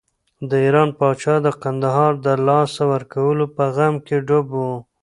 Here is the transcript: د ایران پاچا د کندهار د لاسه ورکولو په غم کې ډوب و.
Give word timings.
د 0.49 0.51
ایران 0.65 0.89
پاچا 0.99 1.35
د 1.45 1.47
کندهار 1.63 2.13
د 2.25 2.27
لاسه 2.47 2.81
ورکولو 2.93 3.45
په 3.55 3.63
غم 3.75 3.95
کې 4.05 4.17
ډوب 4.27 4.47
و. 4.59 4.63